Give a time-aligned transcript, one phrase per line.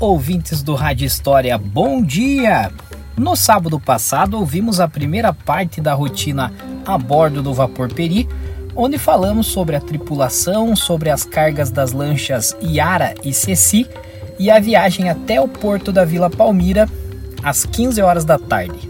[0.00, 2.70] ouvintes do Rádio História, bom dia!
[3.16, 6.52] No sábado passado, ouvimos a primeira parte da rotina
[6.86, 8.28] a bordo do Vapor Peri,
[8.76, 13.88] onde falamos sobre a tripulação, sobre as cargas das lanchas Iara e Ceci
[14.38, 16.88] e a viagem até o porto da Vila Palmira
[17.42, 18.88] às 15 horas da tarde.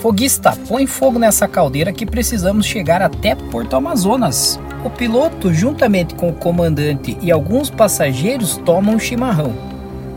[0.00, 4.58] Foguista, põe fogo nessa caldeira que precisamos chegar até Porto Amazonas.
[4.84, 9.54] O piloto, juntamente com o comandante e alguns passageiros, tomam um chimarrão.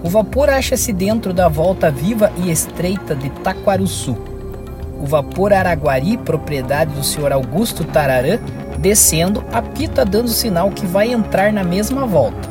[0.03, 4.17] O vapor acha-se dentro da volta viva e estreita de Taquaruçu.
[4.99, 7.31] O vapor Araguari, propriedade do Sr.
[7.31, 8.39] Augusto Tararã,
[8.77, 12.49] descendo, apita dando sinal que vai entrar na mesma volta.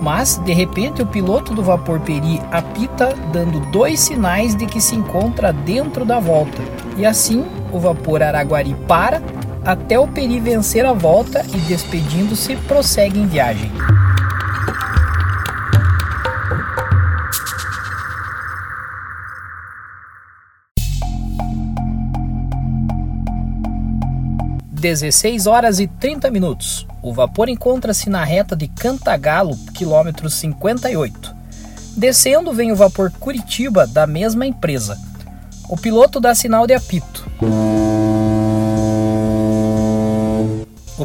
[0.00, 4.94] Mas, de repente, o piloto do vapor Peri apita dando dois sinais de que se
[4.94, 6.62] encontra dentro da volta.
[6.96, 9.20] E assim, o vapor Araguari para
[9.66, 13.68] até o Peri vencer a volta e, despedindo-se, prossegue em viagem.
[24.70, 26.86] Dezesseis horas e 30 minutos.
[27.02, 31.34] O vapor encontra-se na reta de Cantagalo, quilômetro 58.
[31.96, 34.96] Descendo vem o vapor Curitiba, da mesma empresa.
[35.68, 37.26] O piloto dá sinal de apito.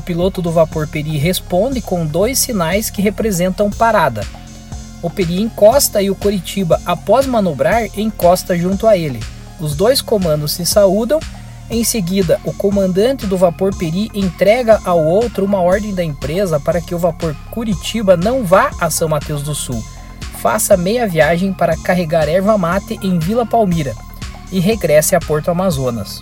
[0.02, 4.26] O piloto do vapor Peri responde com dois sinais que representam parada.
[5.00, 9.20] O Peri encosta e o Curitiba, após manobrar, encosta junto a ele.
[9.60, 11.20] Os dois comandos se saúdam.
[11.70, 16.82] Em seguida, o comandante do vapor Peri entrega ao outro uma ordem da empresa para
[16.82, 19.86] que o vapor Curitiba não vá a São Mateus do Sul.
[20.40, 23.94] Faça meia viagem para carregar erva mate em Vila Palmira
[24.52, 26.20] e regresse a Porto Amazonas.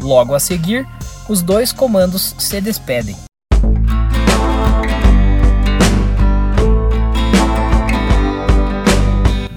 [0.00, 0.84] Logo a seguir,
[1.30, 3.16] os dois comandos se despedem.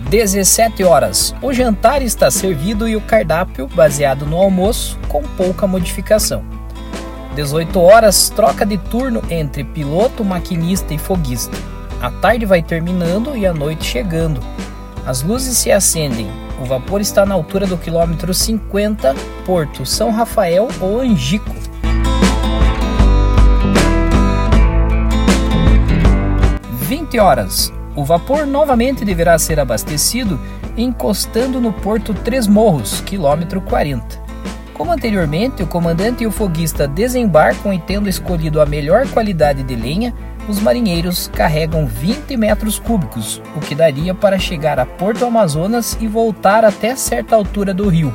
[0.08, 1.34] Dezessete horas.
[1.42, 6.46] O jantar está servido e o cardápio, baseado no almoço, com pouca modificação.
[7.34, 11.58] 18 horas, troca de turno entre piloto, maquinista e foguista.
[12.00, 14.40] A tarde vai terminando e a noite chegando.
[15.08, 16.30] As luzes se acendem.
[16.62, 21.63] O vapor está na altura do quilômetro 50, Porto São Rafael ou Angico.
[26.84, 27.72] 20 horas.
[27.96, 30.40] O vapor novamente deverá ser abastecido
[30.76, 34.22] encostando no porto Três Morros, quilômetro 40.
[34.74, 39.76] Como anteriormente, o comandante e o foguista desembarcam e tendo escolhido a melhor qualidade de
[39.76, 40.14] lenha,
[40.50, 46.08] os marinheiros carregam 20 metros cúbicos, o que daria para chegar a Porto Amazonas e
[46.08, 48.14] voltar até certa altura do rio.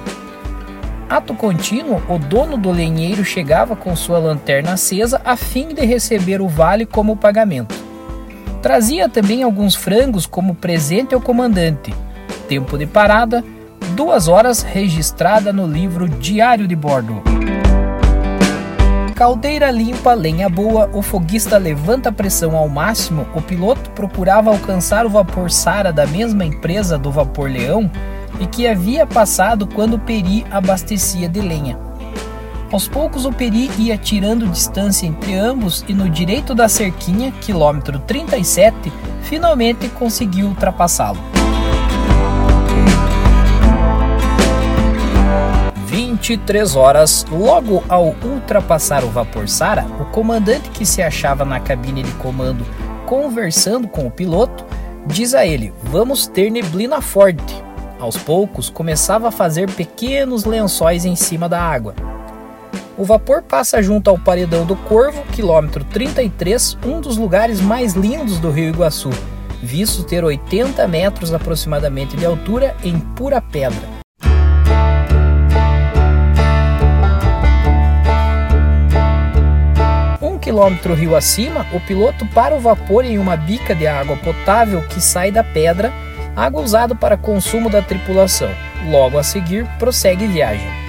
[1.09, 6.43] Ato contínuo, o dono do lenheiro chegava com sua lanterna acesa a fim de receber
[6.43, 7.88] o vale como pagamento.
[8.63, 11.95] Trazia também alguns frangos como presente ao comandante.
[12.49, 13.45] Tempo de parada,
[13.95, 17.23] duas horas registrada no livro Diário de Bordo.
[19.15, 25.05] Caldeira limpa, lenha boa, o foguista levanta a pressão ao máximo, o piloto procurava alcançar
[25.05, 27.91] o vapor Sara da mesma empresa do vapor Leão
[28.39, 31.77] e que havia passado quando Peri abastecia de lenha.
[32.71, 37.99] Aos poucos o Peri ia tirando distância entre ambos e no direito da cerquinha, quilômetro
[38.01, 38.93] 37,
[39.23, 41.19] finalmente conseguiu ultrapassá-lo.
[45.87, 52.03] 23 horas, logo ao ultrapassar o vapor Sara, o comandante que se achava na cabine
[52.03, 52.67] de comando
[53.06, 54.67] conversando com o piloto,
[55.06, 57.65] diz a ele: Vamos ter neblina forte.
[57.99, 61.94] Aos poucos, começava a fazer pequenos lençóis em cima da água.
[62.99, 68.41] O vapor passa junto ao Paredão do Corvo, quilômetro 33, um dos lugares mais lindos
[68.41, 69.11] do Rio Iguaçu,
[69.62, 73.79] visto ter 80 metros aproximadamente de altura em pura pedra.
[80.21, 84.83] Um quilômetro rio acima, o piloto para o vapor em uma bica de água potável
[84.89, 85.93] que sai da pedra,
[86.35, 88.51] água usada para consumo da tripulação.
[88.91, 90.88] Logo a seguir, prossegue viagem.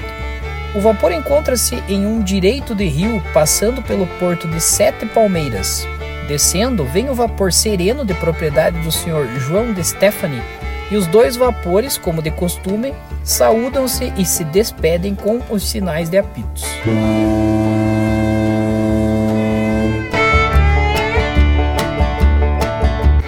[0.75, 5.87] O vapor encontra-se em um direito de rio, passando pelo porto de Sete Palmeiras.
[6.27, 10.43] Descendo, vem o vapor sereno de propriedade do senhor João de Stephanie,
[10.91, 12.93] e os dois vapores, como de costume,
[13.23, 16.63] saúdam-se e se despedem com os sinais de apitos.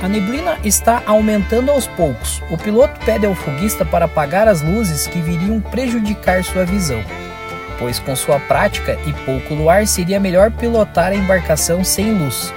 [0.03, 2.39] A neblina está aumentando aos poucos.
[2.51, 7.03] O piloto pede ao foguista para apagar as luzes que viriam prejudicar sua visão
[7.81, 12.53] pois com sua prática e pouco luar seria melhor pilotar a embarcação sem luz.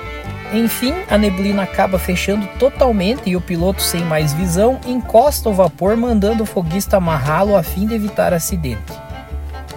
[0.53, 5.97] Enfim, a neblina acaba fechando totalmente e o piloto, sem mais visão, encosta o vapor,
[5.97, 8.93] mandando o foguista amarrá-lo a fim de evitar acidente.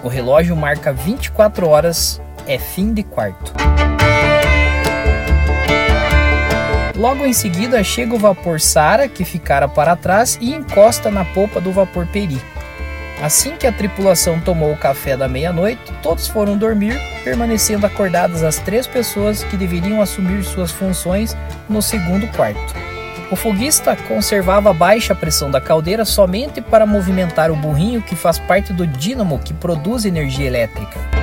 [0.04, 3.52] O relógio marca 24 horas, é fim de quarto.
[6.94, 11.60] Logo em seguida chega o vapor Sara, que ficara para trás, e encosta na polpa
[11.60, 12.40] do vapor Peri.
[13.20, 18.58] Assim que a tripulação tomou o café da meia-noite, todos foram dormir, permanecendo acordadas as
[18.58, 21.36] três pessoas que deveriam assumir suas funções
[21.68, 22.74] no segundo quarto.
[23.30, 28.72] O foguista conservava baixa pressão da caldeira somente para movimentar o burrinho que faz parte
[28.72, 31.17] do dínamo que produz energia elétrica.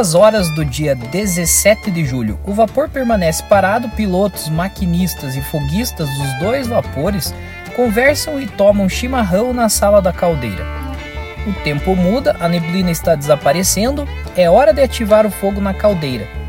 [0.00, 3.86] Duas horas do dia 17 de julho, o vapor permanece parado.
[3.90, 7.34] Pilotos, maquinistas e foguistas dos dois vapores
[7.76, 10.64] conversam e tomam chimarrão na sala da caldeira.
[11.46, 16.39] O tempo muda, a neblina está desaparecendo, é hora de ativar o fogo na caldeira.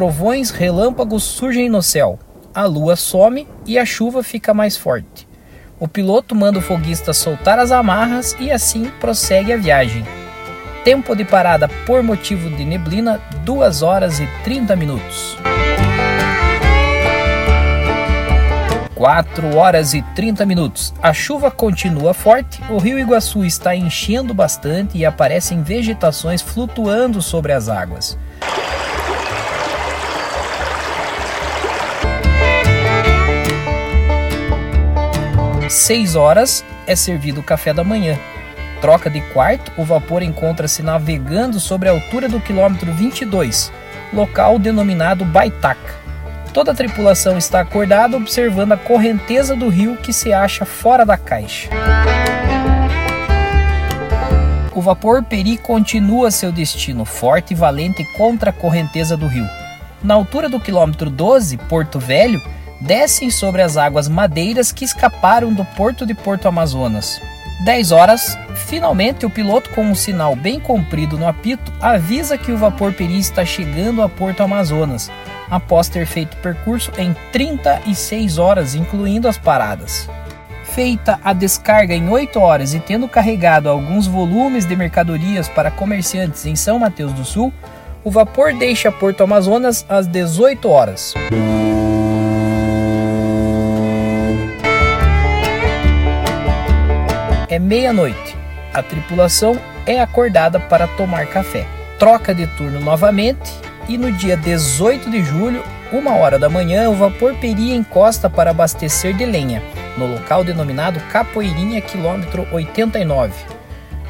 [0.00, 2.18] Trovões, relâmpagos surgem no céu.
[2.54, 5.28] A lua some e a chuva fica mais forte.
[5.78, 10.02] O piloto manda o foguista soltar as amarras e assim prossegue a viagem.
[10.84, 15.36] Tempo de parada por motivo de neblina: 2 horas e 30 minutos.
[18.94, 20.94] 4 horas e 30 minutos.
[21.02, 27.52] A chuva continua forte, o rio Iguaçu está enchendo bastante e aparecem vegetações flutuando sobre
[27.52, 28.18] as águas.
[35.70, 38.18] 6 horas é servido o café da manhã.
[38.80, 43.70] Troca de quarto, o vapor encontra-se navegando sobre a altura do quilômetro 22,
[44.12, 45.94] local denominado Baitaca.
[46.52, 51.16] Toda a tripulação está acordada observando a correnteza do rio que se acha fora da
[51.16, 51.70] caixa.
[54.74, 59.46] O vapor Peri continua seu destino forte e valente contra a correnteza do rio.
[60.02, 62.42] Na altura do quilômetro 12, Porto Velho,
[62.80, 67.20] descem sobre as águas madeiras que escaparam do porto de Porto Amazonas.
[67.64, 72.56] 10 horas, finalmente o piloto com um sinal bem comprido no apito avisa que o
[72.56, 75.10] vapor Peri está chegando a Porto Amazonas,
[75.50, 80.08] após ter feito percurso em 36 horas, incluindo as paradas.
[80.64, 86.46] Feita a descarga em 8 horas e tendo carregado alguns volumes de mercadorias para comerciantes
[86.46, 87.52] em São Mateus do Sul,
[88.02, 91.12] o vapor deixa Porto Amazonas às 18 horas.
[97.50, 98.36] É meia-noite.
[98.72, 101.66] A tripulação é acordada para tomar café.
[101.98, 103.50] Troca de turno novamente
[103.88, 108.52] e no dia 18 de julho, uma hora da manhã, o vapor Peri encosta para
[108.52, 109.60] abastecer de lenha,
[109.98, 113.32] no local denominado Capoeirinha, quilômetro 89.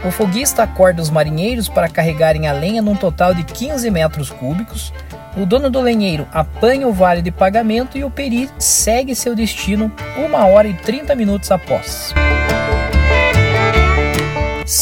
[0.04, 4.92] O foguista acorda os marinheiros para carregarem a lenha num total de 15 metros cúbicos.
[5.34, 9.90] O dono do lenheiro apanha o vale de pagamento e o Peri segue seu destino
[10.18, 12.12] uma hora e 30 minutos após.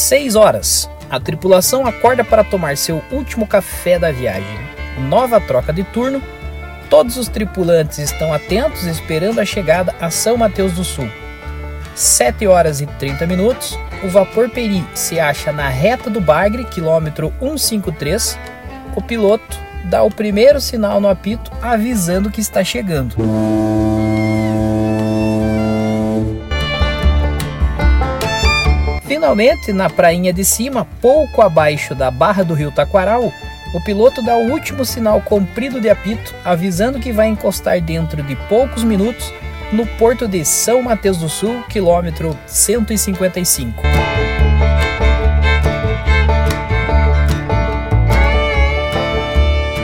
[0.09, 0.88] 6 horas.
[1.11, 4.59] A tripulação acorda para tomar seu último café da viagem.
[5.07, 6.23] Nova troca de turno.
[6.88, 11.11] Todos os tripulantes estão atentos esperando a chegada a São Mateus do Sul.
[11.95, 13.79] 7 horas e 30 minutos.
[14.03, 18.38] O vapor Peri se acha na reta do Bagre, quilômetro 153.
[18.97, 23.15] O piloto dá o primeiro sinal no apito avisando que está chegando.
[29.28, 33.30] Finalmente, na prainha de cima, pouco abaixo da barra do rio Taquaral,
[33.75, 38.35] o piloto dá o último sinal comprido de apito, avisando que vai encostar dentro de
[38.49, 39.30] poucos minutos
[39.70, 43.82] no porto de São Mateus do Sul, quilômetro 155.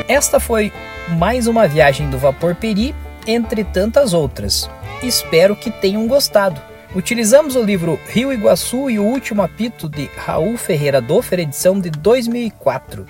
[0.08, 0.72] Esta foi
[1.18, 2.94] mais uma viagem do vapor Peri,
[3.26, 4.70] entre tantas outras.
[5.02, 6.73] espero que tenham gostado.
[6.94, 11.90] Utilizamos o livro Rio Iguaçu e o Último Apito de Raul Ferreira Doffer, edição de
[11.90, 13.04] 2004.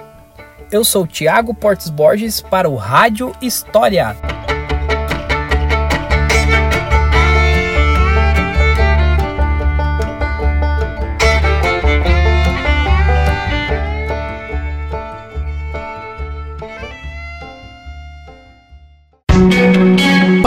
[0.72, 4.16] Eu sou Tiago Portes Borges para o Rádio História.